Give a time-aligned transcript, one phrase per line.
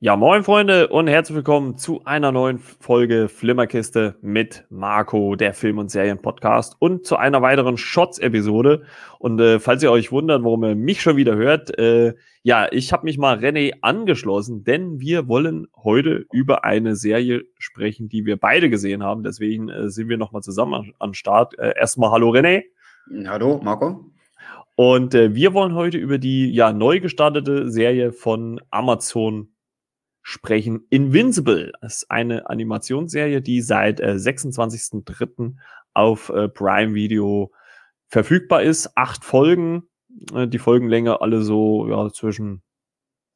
[0.00, 5.78] Ja, moin Freunde und herzlich willkommen zu einer neuen Folge Flimmerkiste mit Marco, der Film-
[5.78, 8.84] und Serienpodcast und zu einer weiteren Shots-Episode.
[9.18, 12.14] Und äh, falls ihr euch wundert, warum ihr mich schon wieder hört, äh,
[12.44, 18.08] ja, ich habe mich mal René angeschlossen, denn wir wollen heute über eine Serie sprechen,
[18.08, 19.24] die wir beide gesehen haben.
[19.24, 21.58] Deswegen äh, sind wir nochmal zusammen an, an Start.
[21.58, 22.62] Äh, erstmal hallo René.
[23.26, 24.12] Hallo Marco.
[24.76, 29.48] Und äh, wir wollen heute über die ja neu gestartete Serie von Amazon
[30.28, 30.86] sprechen.
[30.90, 35.54] Invincible ist eine Animationsserie, die seit äh, 26.03.
[35.94, 37.50] auf äh, Prime Video
[38.08, 38.94] verfügbar ist.
[38.94, 39.84] Acht Folgen,
[40.34, 42.62] äh, die Folgenlänge alle so ja, zwischen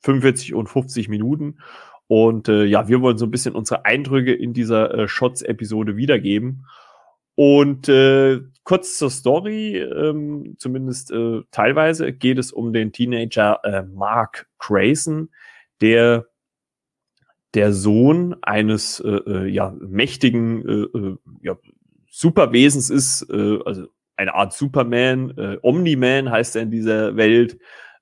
[0.03, 1.61] 45 und 50 Minuten.
[2.09, 6.67] Und äh, ja, wir wollen so ein bisschen unsere Eindrücke in dieser äh, Shots-Episode wiedergeben.
[7.37, 13.83] Und äh, kurz zur Story, ähm, zumindest äh, teilweise geht es um den Teenager äh,
[13.85, 15.31] Mark Grayson,
[15.81, 16.27] der
[17.55, 21.57] der Sohn eines äh, äh, ja, mächtigen äh, äh, ja,
[22.11, 23.87] Superwesens ist, äh, also
[24.17, 27.59] eine Art Superman, äh, Omni-Man heißt er in dieser Welt.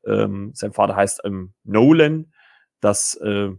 [0.07, 2.33] Ähm, sein Vater heißt ähm, Nolan,
[2.81, 3.51] dass äh,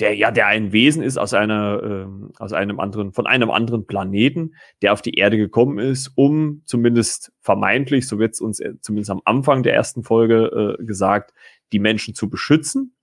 [0.00, 3.86] der ja der ein Wesen ist aus einer äh, aus einem anderen von einem anderen
[3.86, 8.74] Planeten, der auf die Erde gekommen ist, um zumindest vermeintlich, so wird es uns äh,
[8.80, 11.32] zumindest am Anfang der ersten Folge äh, gesagt,
[11.72, 12.96] die Menschen zu beschützen.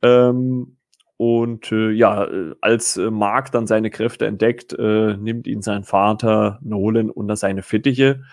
[0.00, 0.78] Ähm,
[1.22, 5.84] und äh, ja, äh, als äh, Mark dann seine Kräfte entdeckt, äh, nimmt ihn sein
[5.84, 8.24] Vater Nolan unter seine Fittiche.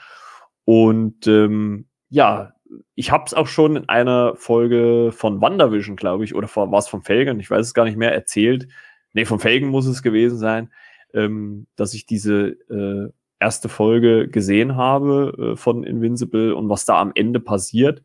[0.66, 2.54] Und ähm, ja,
[2.96, 6.88] ich habe es auch schon in einer Folge von WandaVision, glaube ich, oder war es
[6.88, 8.68] von Felgen, ich weiß es gar nicht mehr, erzählt.
[9.14, 10.72] Nee, von Felgen muss es gewesen sein,
[11.14, 17.00] ähm, dass ich diese äh, erste Folge gesehen habe äh, von Invincible und was da
[17.00, 18.02] am Ende passiert.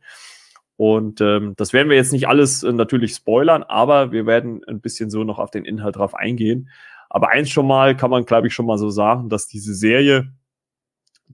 [0.76, 4.80] Und ähm, das werden wir jetzt nicht alles äh, natürlich spoilern, aber wir werden ein
[4.80, 6.68] bisschen so noch auf den Inhalt drauf eingehen.
[7.08, 10.32] Aber eins schon mal kann man, glaube ich, schon mal so sagen, dass diese Serie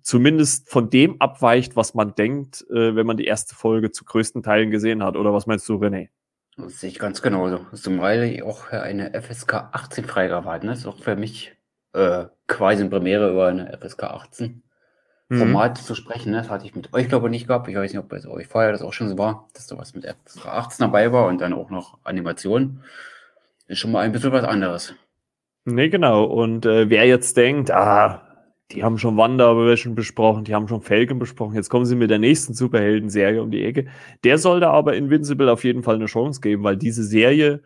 [0.03, 4.43] zumindest von dem abweicht, was man denkt, äh, wenn man die erste Folge zu größten
[4.43, 5.17] Teilen gesehen hat.
[5.17, 6.09] Oder was meinst du, René?
[6.57, 7.65] Das sehe ich ganz genauso.
[7.73, 10.65] Zumal auch eine FSK 18 Freigabe hat.
[10.65, 10.71] Ne?
[10.71, 11.57] Das ist auch für mich
[11.93, 14.63] äh, quasi eine Premiere über eine FSK 18.
[15.31, 15.39] Mhm.
[15.39, 16.33] Format zu sprechen.
[16.33, 16.39] Ne?
[16.39, 17.69] Das hatte ich mit euch, glaube ich, nicht gehabt.
[17.69, 19.95] Ich weiß nicht, ob bei euch vorher das auch schon so war, dass da was
[19.95, 22.83] mit FSK 18 dabei war und dann auch noch Animation.
[23.69, 24.95] Ist schon mal ein bisschen was anderes.
[25.65, 26.25] Nee, genau.
[26.25, 28.23] Und äh, wer jetzt denkt, ah,
[28.73, 32.19] die haben schon WandaVision besprochen, die haben schon Falcon besprochen, jetzt kommen sie mit der
[32.19, 33.87] nächsten Superhelden-Serie um die Ecke.
[34.25, 37.63] Der sollte aber Invincible auf jeden Fall eine Chance geben, weil diese Serie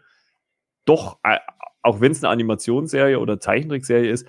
[0.84, 1.38] doch, äh,
[1.82, 4.26] auch wenn es eine Animationsserie oder Zeichentrickserie ist,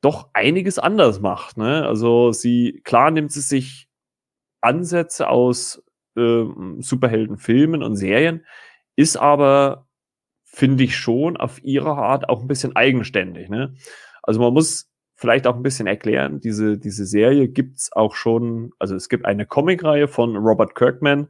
[0.00, 1.56] doch einiges anders macht.
[1.56, 1.86] Ne?
[1.86, 3.88] Also sie, klar nimmt sie sich
[4.60, 5.82] Ansätze aus
[6.16, 6.44] äh,
[6.78, 8.44] Superheldenfilmen und Serien,
[8.96, 9.86] ist aber,
[10.44, 13.48] finde ich schon, auf ihre Art auch ein bisschen eigenständig.
[13.48, 13.74] Ne?
[14.22, 18.94] Also man muss vielleicht auch ein bisschen erklären, diese, diese Serie gibt's auch schon, also
[18.94, 21.28] es gibt eine Comicreihe von Robert Kirkman,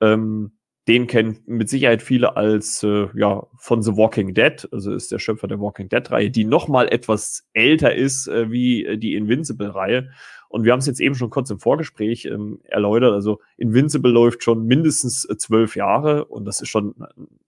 [0.00, 0.52] ähm,
[0.86, 5.18] den kennen mit Sicherheit viele als äh, ja von The Walking Dead, also ist der
[5.18, 9.14] Schöpfer der Walking Dead Reihe, die noch mal etwas älter ist äh, wie äh, die
[9.14, 10.10] Invincible Reihe.
[10.48, 13.12] Und wir haben es jetzt eben schon kurz im Vorgespräch ähm, erläutert.
[13.12, 16.94] Also Invincible läuft schon mindestens äh, zwölf Jahre und das ist schon,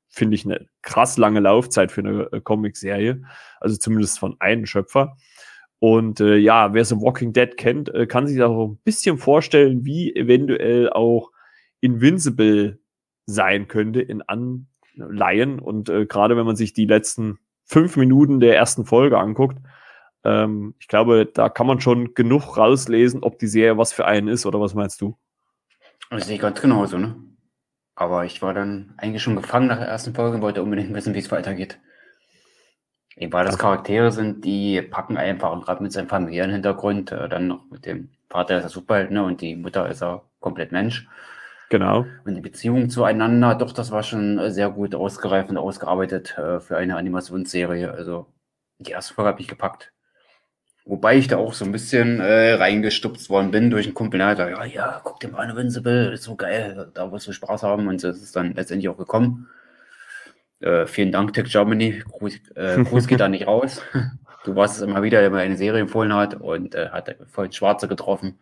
[0.09, 3.23] finde ich, eine krass lange Laufzeit für eine äh, Comic-Serie.
[3.61, 5.17] Also zumindest von einem Schöpfer.
[5.79, 9.85] Und äh, ja, wer The Walking Dead kennt, äh, kann sich auch ein bisschen vorstellen,
[9.85, 11.31] wie eventuell auch
[11.81, 12.79] Invincible
[13.27, 15.59] sein könnte in Anleihen.
[15.59, 19.59] Und äh, gerade wenn man sich die letzten fünf Minuten der ersten Folge anguckt,
[20.25, 24.29] ähm, ich glaube, da kann man schon genug rauslesen, ob die Serie was für einen
[24.29, 25.17] ist oder was meinst du?
[26.11, 27.17] Das sehe ich ganz genauso, ne?
[27.95, 31.15] Aber ich war dann eigentlich schon gefangen nach der ersten Folge und wollte unbedingt wissen,
[31.15, 31.79] wie es weitergeht.
[33.17, 37.29] Eben weil das Charaktere sind, die packen einfach und gerade mit seinem familiären Hintergrund, äh,
[37.29, 39.25] dann noch mit dem Vater ist er Superheld, ne?
[39.25, 41.09] Und die Mutter ist er komplett Mensch.
[41.69, 42.07] Genau.
[42.25, 46.77] Und die Beziehung zueinander, doch, das war schon sehr gut ausgereift und ausgearbeitet äh, für
[46.77, 47.91] eine Animationsserie.
[47.91, 48.27] Also
[48.79, 49.93] die erste Folge habe ich gepackt.
[50.85, 54.29] Wobei ich da auch so ein bisschen äh, reingestupst worden bin durch einen Kumpel, der
[54.29, 57.65] hat ja, ja, guck dir mal an, Invincible, ist so geil, da wirst du Spaß
[57.65, 59.49] haben und so ist es dann letztendlich auch gekommen.
[60.61, 62.05] Äh, vielen Dank, Tech Germany.
[62.09, 63.83] Gruß, äh, Gruß geht da nicht raus.
[64.45, 67.53] Du warst es immer wieder, der mir eine Serie empfohlen hat und äh, hat voll
[67.53, 68.39] Schwarze getroffen.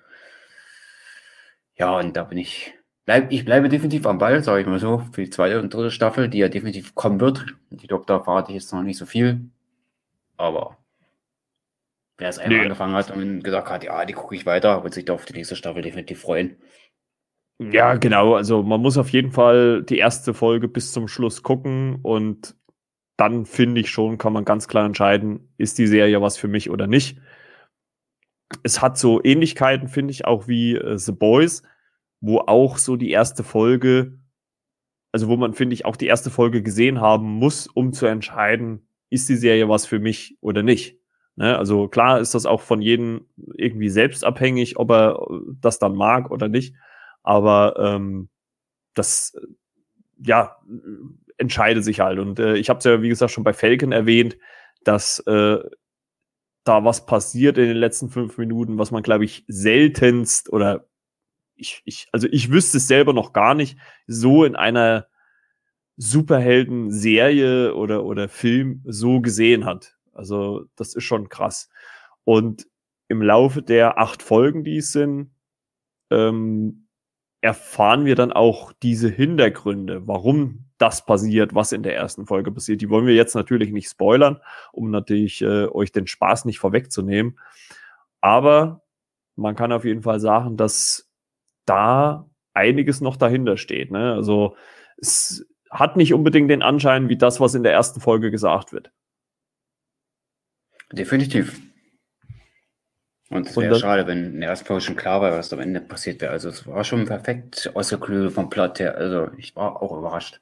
[1.77, 5.03] Ja, und da bin ich bleib, ich bleibe definitiv am Ball, sage ich mal so,
[5.13, 7.47] für die zweite und dritte Staffel, die ja definitiv kommen wird.
[7.71, 9.51] Die Doktor verrate ich jetzt noch nicht so viel.
[10.37, 10.79] Aber
[12.19, 12.65] wer es einmal nee.
[12.65, 15.35] angefangen hat und gesagt hat, ja, die gucke ich weiter, wird sich da auf die
[15.35, 16.57] nächste Staffel definitiv freuen.
[17.59, 18.35] Ja, genau.
[18.35, 22.57] Also man muss auf jeden Fall die erste Folge bis zum Schluss gucken und
[23.17, 26.69] dann finde ich schon, kann man ganz klar entscheiden, ist die Serie was für mich
[26.69, 27.19] oder nicht.
[28.65, 31.63] Es hat so Ähnlichkeiten, finde ich, auch wie äh, The Boys,
[32.25, 34.19] wo auch so die erste Folge,
[35.13, 38.89] also wo man, finde ich, auch die erste Folge gesehen haben muss, um zu entscheiden,
[39.11, 40.99] ist die Serie was für mich oder nicht.
[41.37, 41.59] Ne?
[41.59, 43.27] Also klar ist das auch von jedem
[43.57, 45.27] irgendwie selbst abhängig, ob er
[45.61, 46.75] das dann mag oder nicht.
[47.23, 48.31] Aber ähm,
[48.95, 49.37] das,
[50.19, 50.57] ja,
[51.37, 52.19] entscheidet sich halt.
[52.19, 54.39] Und äh, ich habe es ja, wie gesagt, schon bei Falcon erwähnt,
[54.83, 55.59] dass äh,
[56.65, 60.87] da was passiert in den letzten fünf Minuten, was man, glaube ich, seltenst oder
[61.57, 65.07] ich, ich, also ich wüsste es selber noch gar nicht, so in einer
[65.97, 69.97] Superhelden-Serie oder, oder Film so gesehen hat.
[70.13, 71.69] Also, das ist schon krass.
[72.25, 72.67] Und
[73.09, 75.31] im Laufe der acht Folgen, die es sind,
[76.11, 76.89] ähm,
[77.41, 82.81] erfahren wir dann auch diese Hintergründe, warum das passiert, was in der ersten Folge passiert.
[82.81, 84.41] Die wollen wir jetzt natürlich nicht spoilern,
[84.73, 87.39] um natürlich äh, euch den Spaß nicht vorwegzunehmen.
[88.21, 88.83] Aber
[89.37, 91.11] man kann auf jeden Fall sagen, dass
[91.67, 93.91] da einiges noch dahinter steht.
[93.91, 94.13] Ne?
[94.15, 94.57] Also
[94.97, 98.93] es hat nicht unbedingt den Anschein wie das, was in der ersten Folge gesagt wird.
[100.93, 101.61] Definitiv.
[103.31, 105.81] Und es wäre schade, wenn in der ersten Folge schon klar war, was am Ende
[105.81, 106.31] passiert wäre.
[106.31, 108.97] Also es war schon perfekt ausgeklügelt vom Plot her.
[108.97, 110.41] Also ich war auch überrascht.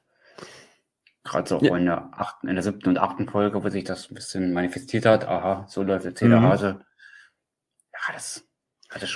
[1.23, 1.75] Gerade so ja.
[1.77, 5.05] in der achten, in der siebten und achten Folge, wo sich das ein bisschen manifestiert
[5.05, 5.25] hat.
[5.25, 6.43] Aha, so läuft jetzt jeder mhm.
[6.43, 6.85] Hase.
[7.93, 8.45] Ja, das.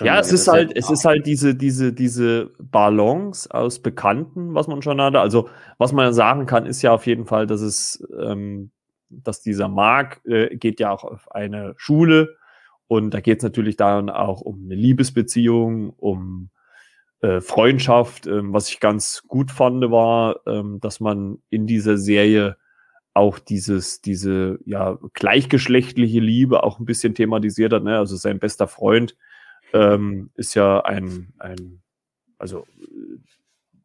[0.01, 4.81] Ja, es ist halt, es ist halt diese, diese, diese Balance aus Bekannten, was man
[4.81, 5.19] schon hatte.
[5.19, 8.71] Also, was man sagen kann, ist ja auf jeden Fall, dass es, ähm,
[9.09, 12.37] dass dieser Mark äh, geht ja auch auf eine Schule
[12.87, 16.49] und da geht es natürlich dann auch um eine Liebesbeziehung, um
[17.21, 18.27] äh, Freundschaft.
[18.27, 22.57] Ähm, was ich ganz gut fand, war, ähm, dass man in dieser Serie
[23.13, 27.83] auch dieses, diese ja, gleichgeschlechtliche Liebe auch ein bisschen thematisiert hat.
[27.83, 27.97] Ne?
[27.97, 29.17] Also sein bester Freund
[29.73, 31.81] ähm, ist ja ein, ein,
[32.37, 32.65] also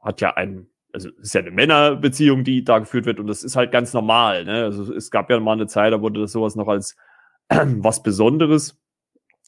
[0.01, 3.57] hat ja ein, also ist ja eine Männerbeziehung, die da geführt wird und das ist
[3.57, 4.45] halt ganz normal.
[4.45, 4.65] Ne?
[4.65, 6.97] Also es gab ja mal eine Zeit, da wurde das sowas noch als
[7.49, 8.79] was Besonderes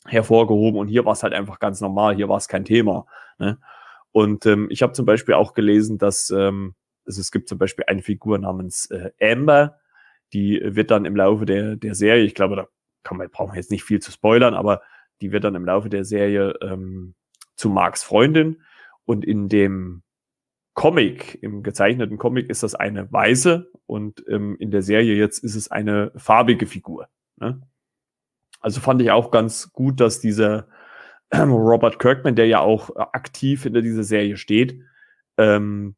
[0.07, 3.07] hervorgehoben und hier war es halt einfach ganz normal, hier war es kein Thema.
[3.39, 3.59] Ne?
[4.13, 6.75] Und ähm, ich habe zum Beispiel auch gelesen, dass ähm,
[7.07, 9.79] also es gibt zum Beispiel eine Figur namens äh, Amber,
[10.33, 12.67] die wird dann im Laufe der, der Serie, ich glaube, da
[13.03, 14.83] kann man, brauchen wir jetzt nicht viel zu spoilern, aber
[15.21, 17.15] die wird dann im Laufe der Serie ähm,
[17.57, 18.63] zu Marks Freundin
[19.05, 20.03] und in dem
[20.75, 25.55] Comic, im gezeichneten Comic ist das eine weiße und ähm, in der Serie jetzt ist
[25.55, 27.09] es eine farbige Figur.
[27.37, 27.63] Ne?
[28.61, 30.67] Also fand ich auch ganz gut, dass dieser
[31.31, 34.81] ähm, Robert Kirkman, der ja auch aktiv hinter dieser Serie steht,
[35.39, 35.95] ähm,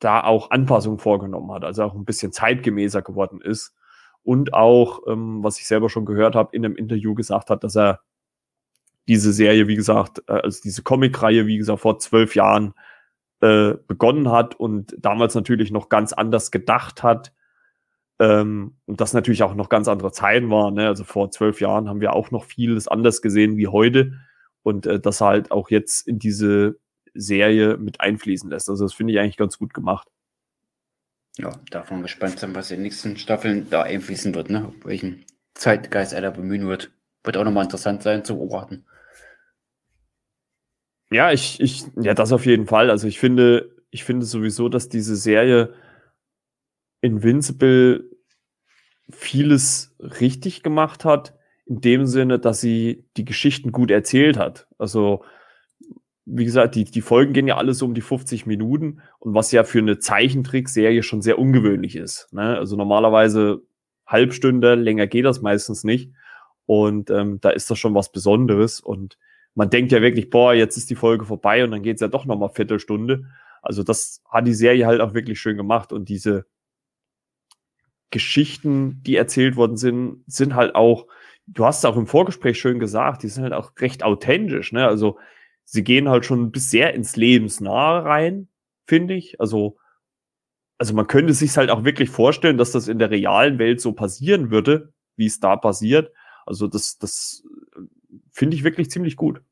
[0.00, 3.74] da auch Anpassungen vorgenommen hat, also auch ein bisschen zeitgemäßer geworden ist
[4.22, 7.76] und auch, ähm, was ich selber schon gehört habe, in einem Interview gesagt hat, dass
[7.76, 8.00] er
[9.08, 12.74] diese Serie, wie gesagt, also diese Comic-Reihe, wie gesagt, vor zwölf Jahren
[13.40, 17.32] äh, begonnen hat und damals natürlich noch ganz anders gedacht hat,
[18.20, 20.74] ähm, und das natürlich auch noch ganz andere Zeiten waren.
[20.74, 20.86] Ne?
[20.86, 24.12] Also vor zwölf Jahren haben wir auch noch vieles anders gesehen wie heute.
[24.62, 26.78] Und äh, das halt auch jetzt in diese
[27.14, 28.68] Serie mit einfließen lässt.
[28.68, 30.06] Also das finde ich eigentlich ganz gut gemacht.
[31.38, 31.50] Ja,
[31.88, 34.70] man gespannt sein, was in den nächsten Staffeln da einfließen wird, ne?
[34.84, 35.24] Welchen
[35.54, 36.92] Zeitgeist er da bemühen wird.
[37.24, 38.84] Wird auch nochmal interessant sein zu beobachten.
[41.10, 42.90] Ja, ich, ich, ja, das auf jeden Fall.
[42.90, 45.74] Also ich finde, ich finde sowieso, dass diese Serie
[47.00, 48.10] Invincible
[49.10, 51.34] vieles richtig gemacht hat,
[51.66, 54.68] in dem Sinne, dass sie die Geschichten gut erzählt hat.
[54.78, 55.24] Also,
[56.24, 59.50] wie gesagt, die, die Folgen gehen ja alle so um die 50 Minuten und was
[59.50, 62.28] ja für eine Zeichentrickserie schon sehr ungewöhnlich ist.
[62.32, 62.56] Ne?
[62.56, 63.62] Also normalerweise
[64.06, 66.12] Halbstunde, länger geht das meistens nicht.
[66.66, 68.80] Und ähm, da ist das schon was Besonderes.
[68.80, 69.18] Und
[69.54, 72.24] man denkt ja wirklich, boah, jetzt ist die Folge vorbei und dann geht's ja doch
[72.24, 73.26] nochmal Viertelstunde.
[73.62, 75.92] Also das hat die Serie halt auch wirklich schön gemacht.
[75.92, 76.46] Und diese
[78.10, 81.06] Geschichten, die erzählt worden sind, sind halt auch,
[81.46, 84.86] du hast es auch im Vorgespräch schön gesagt, die sind halt auch recht authentisch, ne?
[84.86, 85.18] Also
[85.64, 88.48] sie gehen halt schon bis sehr ins Lebensnahe rein,
[88.86, 89.40] finde ich.
[89.40, 89.76] Also,
[90.78, 93.92] also man könnte sich halt auch wirklich vorstellen, dass das in der realen Welt so
[93.92, 96.12] passieren würde, wie es da passiert.
[96.46, 97.44] Also das, das
[98.40, 99.42] finde ich wirklich ziemlich gut.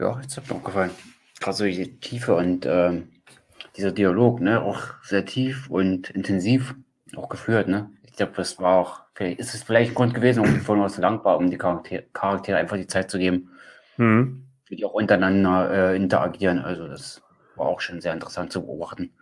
[0.00, 0.90] Ja, jetzt hat mir auch gefallen.
[1.38, 3.12] Gerade so die Tiefe und ähm,
[3.76, 6.74] dieser Dialog, ne, auch sehr tief und intensiv
[7.14, 7.88] auch geführt, ne?
[8.02, 10.88] Ich glaube, das war auch, vielleicht ist es vielleicht ein Grund gewesen, um die Folge
[10.88, 13.50] so lang war, um die Charaktere, Charaktere einfach die Zeit zu geben.
[13.96, 14.48] Mhm.
[14.68, 16.58] die auch untereinander äh, interagieren.
[16.58, 17.22] Also das
[17.54, 19.12] war auch schon sehr interessant zu beobachten.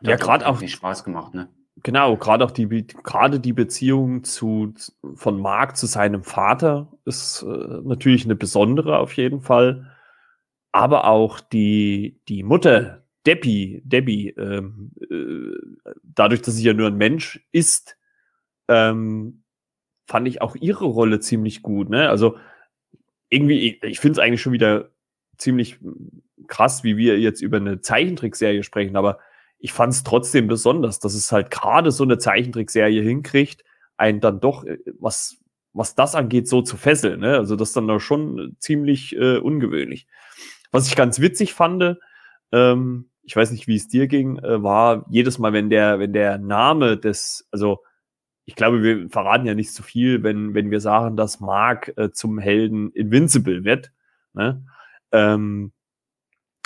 [0.00, 1.48] Und ja, gerade auch Spaß gemacht, ne?
[1.82, 4.74] Genau, gerade auch die, gerade die Beziehung zu,
[5.14, 9.90] von Mark zu seinem Vater ist äh, natürlich eine besondere auf jeden Fall.
[10.72, 16.96] Aber auch die, die Mutter, Debbie, Debbie, ähm, äh, dadurch, dass sie ja nur ein
[16.96, 17.96] Mensch ist,
[18.68, 19.42] ähm,
[20.06, 21.90] fand ich auch ihre Rolle ziemlich gut.
[21.90, 22.08] Ne?
[22.08, 22.38] Also
[23.28, 24.90] irgendwie, ich, ich finde es eigentlich schon wieder
[25.36, 25.78] ziemlich
[26.48, 29.18] krass, wie wir jetzt über eine Zeichentrickserie sprechen, aber
[29.58, 33.64] ich fand es trotzdem besonders, dass es halt gerade so eine Zeichentrickserie hinkriegt,
[33.96, 35.36] einen dann doch, äh, was,
[35.72, 37.20] was das angeht, so zu fesseln.
[37.20, 37.36] Ne?
[37.36, 40.06] Also das ist dann doch schon ziemlich äh, ungewöhnlich.
[40.70, 41.96] Was ich ganz witzig fand,
[42.52, 46.12] ähm, ich weiß nicht, wie es dir ging, äh, war jedes Mal, wenn der, wenn
[46.12, 47.80] der Name des, also
[48.44, 51.92] ich glaube, wir verraten ja nicht zu so viel, wenn, wenn wir sagen, dass Mark
[51.98, 53.92] äh, zum Helden Invincible wird.
[54.32, 54.64] Ne?
[55.12, 55.72] Ähm,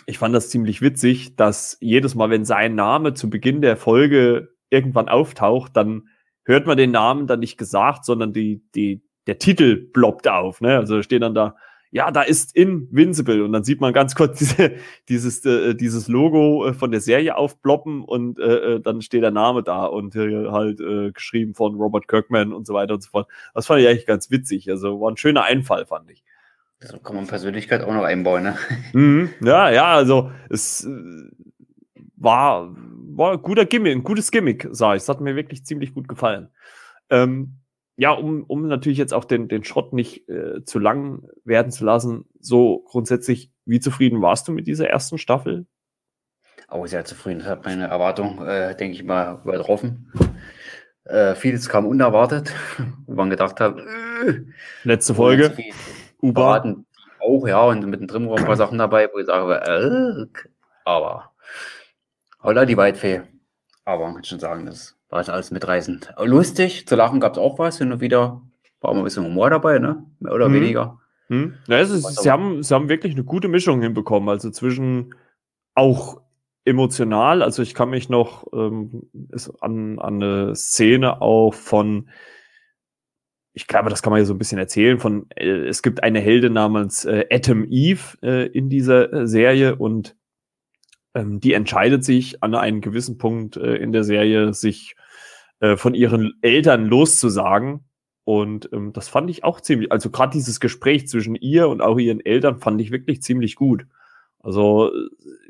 [0.06, 4.54] ich fand das ziemlich witzig, dass jedes Mal, wenn sein Name zu Beginn der Folge
[4.70, 6.08] irgendwann auftaucht, dann
[6.44, 10.60] hört man den Namen dann nicht gesagt, sondern die, die, der Titel ploppt auf.
[10.60, 10.76] Ne?
[10.76, 11.56] Also steht dann da,
[11.90, 14.72] ja, da ist Invincible und dann sieht man ganz kurz diese,
[15.08, 19.30] dieses, äh, dieses Logo äh, von der Serie aufploppen und äh, äh, dann steht der
[19.30, 23.10] Name da und äh, halt äh, geschrieben von Robert Kirkman und so weiter und so
[23.10, 23.28] fort.
[23.54, 24.70] Das fand ich eigentlich ganz witzig.
[24.70, 26.24] Also war ein schöner Einfall, fand ich.
[26.84, 28.56] So kann man Persönlichkeit auch noch einbauen, ne?
[28.92, 30.90] Mhm, ja, ja, also es äh,
[32.16, 35.02] war, war ein guter Gimmick, ein gutes Gimmick, sah ich.
[35.02, 36.48] Es hat mir wirklich ziemlich gut gefallen.
[37.10, 37.58] Ähm,
[37.96, 41.84] ja, um, um natürlich jetzt auch den, den Schrott nicht äh, zu lang werden zu
[41.84, 45.66] lassen, so grundsätzlich, wie zufrieden warst du mit dieser ersten Staffel?
[46.68, 47.40] Auch sehr zufrieden.
[47.40, 50.10] Ich habe meine Erwartung, äh, denke ich mal, übertroffen.
[51.04, 52.52] Äh, vieles kam unerwartet,
[53.06, 54.40] wo man gedacht hat, äh,
[54.84, 55.54] letzte Folge.
[56.22, 56.86] U-Bahn.
[57.20, 60.40] Auch, ja, und mittendrin waren ein paar Sachen dabei, wo ich sage, äh,
[60.84, 61.32] aber
[62.42, 63.22] holla die Weitfee.
[63.84, 66.14] Aber man kann schon sagen, das war alles mitreißend.
[66.24, 68.42] Lustig, zu lachen gab es auch was, hin und wieder
[68.80, 70.04] war auch ein bisschen Humor dabei, ne?
[70.18, 70.54] Mehr oder hm.
[70.54, 70.98] weniger.
[71.28, 71.54] Hm.
[71.68, 75.14] Ja, es ist, sie, haben, sie haben wirklich eine gute Mischung hinbekommen, also zwischen
[75.74, 76.20] auch
[76.64, 79.08] emotional, also ich kann mich noch ähm,
[79.60, 82.08] an, an eine Szene auch von
[83.54, 86.20] ich glaube, das kann man ja so ein bisschen erzählen von, äh, es gibt eine
[86.20, 90.16] Heldin namens äh, Atom Eve äh, in dieser äh, Serie und
[91.14, 94.96] ähm, die entscheidet sich an einem gewissen Punkt äh, in der Serie, sich
[95.60, 97.84] äh, von ihren Eltern loszusagen.
[98.24, 101.98] Und ähm, das fand ich auch ziemlich, also gerade dieses Gespräch zwischen ihr und auch
[101.98, 103.84] ihren Eltern fand ich wirklich ziemlich gut.
[104.40, 104.90] Also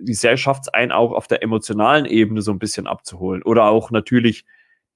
[0.00, 3.42] die Serie schafft es einen auch auf der emotionalen Ebene so ein bisschen abzuholen.
[3.42, 4.44] Oder auch natürlich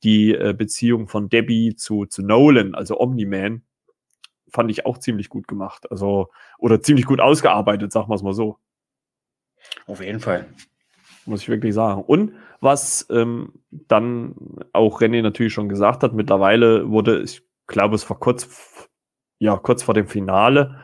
[0.02, 3.62] die äh, Beziehung von Debbie zu, zu Nolan, also Omni-Man,
[4.48, 5.90] fand ich auch ziemlich gut gemacht.
[5.90, 8.58] Also, oder ziemlich gut ausgearbeitet, sagen wir es mal so.
[9.86, 10.46] Auf jeden Fall.
[11.24, 12.02] Muss ich wirklich sagen.
[12.02, 14.34] Und was ähm, dann
[14.72, 18.88] auch René natürlich schon gesagt hat, mittlerweile wurde, ich glaube, es war kurz,
[19.38, 20.80] ja, kurz vor dem Finale,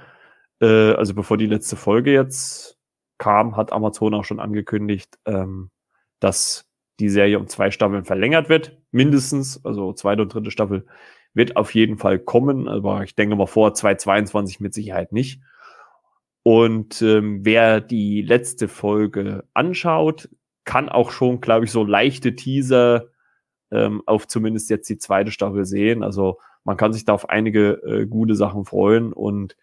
[0.61, 2.79] äh, also bevor die letzte Folge jetzt
[3.19, 5.71] kam, hat Amazon auch schon angekündigt, ähm,
[6.19, 10.87] dass die Serie um zwei Staffeln verlängert wird, mindestens, also zweite und dritte Staffel
[11.35, 15.41] wird auf jeden Fall kommen, aber ich denke mal vor 2022 mit Sicherheit nicht.
[16.43, 20.29] Und ähm, wer die letzte Folge anschaut,
[20.65, 23.07] kann auch schon, glaube ich, so leichte Teaser
[23.71, 26.03] ähm, auf zumindest jetzt die zweite Staffel sehen.
[26.03, 29.57] Also man kann sich da auf einige äh, gute Sachen freuen und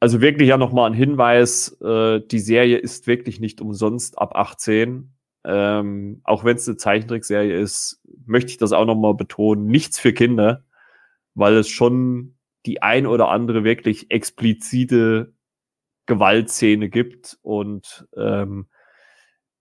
[0.00, 5.15] also wirklich ja nochmal ein Hinweis, äh, die Serie ist wirklich nicht umsonst ab 18.
[5.46, 9.66] Ähm, auch wenn es eine Zeichentrickserie ist, möchte ich das auch nochmal betonen.
[9.66, 10.64] Nichts für Kinder,
[11.34, 12.36] weil es schon
[12.66, 15.32] die ein oder andere wirklich explizite
[16.06, 18.66] Gewaltszene gibt und ähm,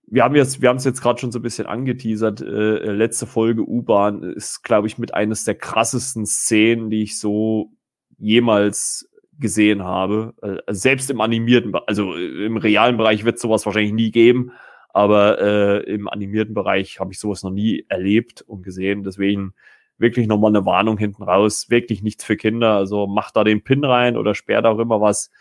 [0.08, 2.42] wir haben jetzt, wir haben es jetzt gerade schon so ein bisschen angeteasert.
[2.42, 7.72] Äh, letzte Folge U-Bahn ist, glaube ich, mit eines der krassesten Szenen, die ich so
[8.18, 10.34] jemals gesehen habe.
[10.42, 14.52] Äh, selbst im animierten, also im realen Bereich wird sowas wahrscheinlich nie geben,
[14.96, 19.04] aber äh, im animierten Bereich habe ich sowas noch nie erlebt und gesehen.
[19.04, 19.54] Deswegen
[19.98, 21.70] wirklich nochmal eine Warnung hinten raus.
[21.70, 22.78] Wirklich nichts für Kinder.
[22.78, 25.32] Also macht da den Pin rein oder sperrt auch immer was.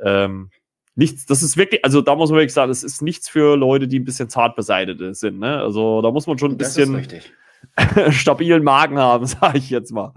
[0.00, 0.48] Ähm,
[0.94, 3.86] nichts, das ist wirklich, also da muss man wirklich sagen, das ist nichts für Leute,
[3.86, 5.40] die ein bisschen zart beseitigt sind.
[5.40, 5.58] Ne?
[5.58, 7.06] Also da muss man schon ein bisschen
[8.12, 10.14] stabilen Magen haben, sage ich jetzt mal.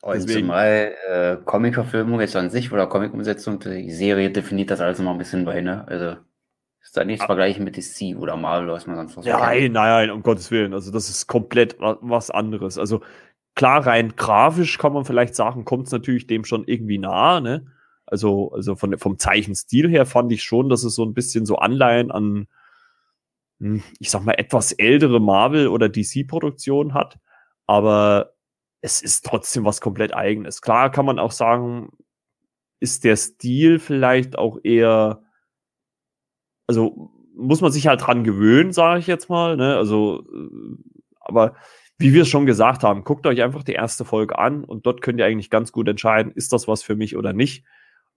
[0.00, 5.10] Oh, zumal äh, Comic-Verfilmung jetzt an sich oder Comic-Umsetzung, die Serie definiert das alles immer
[5.10, 5.86] ein bisschen bei, ne?
[5.86, 6.16] Also
[6.82, 7.26] ist da nichts ah.
[7.26, 10.74] vergleichen mit DC oder Marvel, was man sonst was ja, Nein, nein, um Gottes Willen.
[10.74, 12.78] Also, das ist komplett was anderes.
[12.78, 13.02] Also,
[13.54, 17.66] klar, rein grafisch kann man vielleicht sagen, kommt es natürlich dem schon irgendwie nah, ne?
[18.06, 21.56] Also, also von, vom Zeichenstil her fand ich schon, dass es so ein bisschen so
[21.56, 22.46] Anleihen an,
[23.60, 27.18] hm, ich sag mal, etwas ältere Marvel- oder DC-Produktion hat.
[27.66, 28.34] Aber
[28.82, 30.60] es ist trotzdem was komplett eigenes.
[30.60, 31.90] Klar kann man auch sagen,
[32.80, 35.22] ist der Stil vielleicht auch eher,
[36.66, 39.56] also muss man sich halt dran gewöhnen, sage ich jetzt mal.
[39.56, 39.76] Ne?
[39.76, 40.76] Also, äh,
[41.20, 41.54] aber
[41.98, 45.02] wie wir es schon gesagt haben, guckt euch einfach die erste Folge an und dort
[45.02, 47.64] könnt ihr eigentlich ganz gut entscheiden, ist das was für mich oder nicht.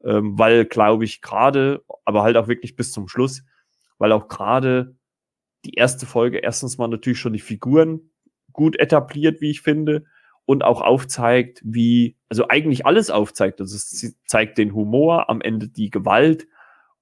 [0.04, 3.44] Ähm, weil, glaube ich, gerade, aber halt auch wirklich bis zum Schluss,
[3.98, 4.96] weil auch gerade
[5.66, 8.12] die erste Folge erstens mal natürlich schon die Figuren
[8.52, 10.06] gut etabliert, wie ich finde,
[10.46, 13.62] und auch aufzeigt, wie, also eigentlich alles aufzeigt.
[13.62, 16.48] Also es zeigt den Humor, am Ende die Gewalt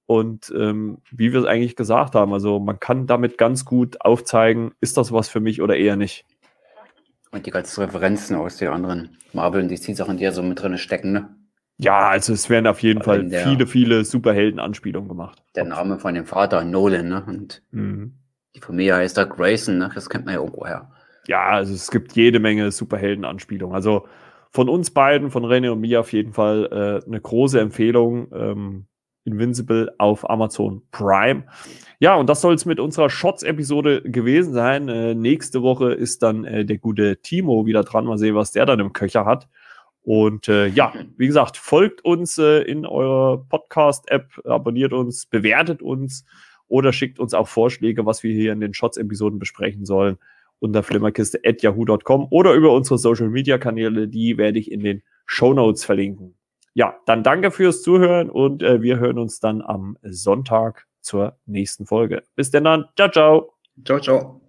[0.06, 2.32] und ähm, wie wir es eigentlich gesagt haben.
[2.32, 6.24] Also man kann damit ganz gut aufzeigen, ist das was für mich oder eher nicht.
[7.30, 10.78] Und die ganzen Referenzen aus den anderen Marvel- und DC-Sachen, die ja so mit drin
[10.78, 11.34] stecken, ne?
[11.76, 15.42] Ja, also es werden auf jeden Fall viele, viele Superhelden-Anspielungen gemacht.
[15.56, 17.24] Der Name von dem Vater, Nolan, ne?
[17.26, 18.14] Und mhm.
[18.54, 19.90] die Familie heißt da Grayson, ne?
[19.92, 20.88] Das kennt man ja irgendwo her
[21.26, 23.74] ja, also es gibt jede Menge Superhelden-Anspielungen.
[23.74, 24.06] Also
[24.50, 28.28] von uns beiden, von René und mir auf jeden Fall äh, eine große Empfehlung.
[28.32, 28.86] Ähm,
[29.24, 31.44] Invincible auf Amazon Prime.
[31.98, 34.88] Ja, und das soll es mit unserer Shots-Episode gewesen sein.
[34.88, 38.04] Äh, nächste Woche ist dann äh, der gute Timo wieder dran.
[38.04, 39.48] Mal sehen, was der dann im Köcher hat.
[40.02, 46.26] Und äh, ja, wie gesagt, folgt uns äh, in eurer Podcast-App, abonniert uns, bewertet uns
[46.68, 50.18] oder schickt uns auch Vorschläge, was wir hier in den Shots-Episoden besprechen sollen
[50.64, 55.84] unter flimmerkiste.yahoo.com oder über unsere Social Media Kanäle, die werde ich in den Show Notes
[55.84, 56.34] verlinken.
[56.74, 61.86] Ja, dann danke fürs Zuhören und äh, wir hören uns dann am Sonntag zur nächsten
[61.86, 62.24] Folge.
[62.34, 62.86] Bis denn dann.
[62.96, 63.54] Ciao, ciao.
[63.84, 64.43] Ciao, ciao.